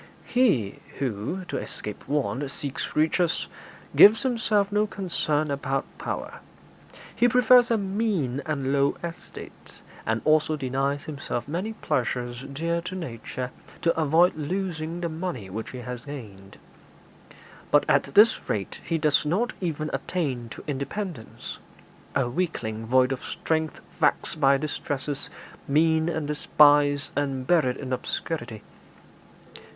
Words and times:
'He 0.23 0.79
who, 0.97 1.45
to 1.45 1.57
escape 1.59 2.07
want, 2.07 2.49
seeks 2.49 2.95
riches, 2.95 3.45
gives 3.95 4.23
himself 4.23 4.71
no 4.71 4.87
concern 4.87 5.51
about 5.51 5.85
power; 5.99 6.39
he 7.15 7.27
prefers 7.27 7.69
a 7.69 7.77
mean 7.77 8.41
and 8.47 8.73
low 8.73 8.97
estate, 9.03 9.79
and 10.03 10.23
also 10.25 10.55
denies 10.55 11.03
himself 11.03 11.47
many 11.47 11.73
pleasures 11.73 12.41
dear 12.51 12.81
to 12.81 12.95
nature 12.95 13.51
to 13.83 13.95
avoid 13.95 14.35
losing 14.35 15.01
the 15.01 15.07
money 15.07 15.51
which 15.51 15.69
he 15.69 15.77
has 15.81 16.05
gained. 16.05 16.57
But 17.69 17.85
at 17.87 18.15
this 18.15 18.49
rate 18.49 18.79
he 18.83 18.97
does 18.97 19.23
not 19.23 19.53
even 19.61 19.91
attain 19.93 20.49
to 20.49 20.63
independence 20.65 21.59
a 22.15 22.27
weakling 22.27 22.87
void 22.87 23.11
of 23.11 23.23
strength, 23.23 23.79
vexed 23.99 24.39
by 24.41 24.57
distresses, 24.57 25.29
mean 25.67 26.09
and 26.09 26.27
despised, 26.27 27.11
and 27.15 27.45
buried 27.45 27.77
in 27.77 27.93
obscurity. 27.93 28.63